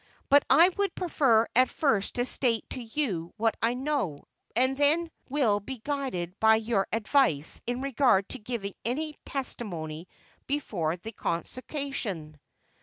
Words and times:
But 0.29 0.41
I 0.49 0.69
would 0.77 0.95
prefer 0.95 1.45
at 1.55 1.69
first 1.69 2.15
to 2.15 2.25
state 2.25 2.67
to 2.71 2.81
you 2.81 3.35
what 3.37 3.55
I 3.61 3.75
know, 3.75 4.23
and 4.55 4.75
then 4.75 5.11
will 5.29 5.59
be 5.59 5.77
guided 5.77 6.39
by 6.39 6.55
your 6.55 6.87
advice 6.91 7.61
in 7.67 7.83
regard 7.83 8.27
to 8.29 8.39
giving 8.39 8.73
my 8.83 9.13
testimony 9.25 10.07
before 10.47 10.97
the 10.97 11.11
Consociation." 11.11 12.39